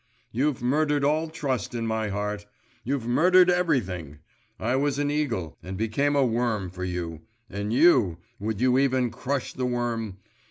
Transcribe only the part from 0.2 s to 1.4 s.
You've murdered all